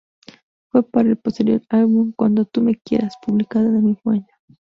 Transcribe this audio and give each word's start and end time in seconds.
Fue 0.71 0.81
para 0.81 1.09
el 1.09 1.17
posterior 1.17 1.61
álbum, 1.69 2.11
"Cuando 2.15 2.45
tú 2.45 2.63
me 2.63 2.75
quieras", 2.75 3.13
publicado 3.23 3.67
en 3.69 3.75
el 3.75 3.83
mismo 3.83 4.11
año. 4.13 4.25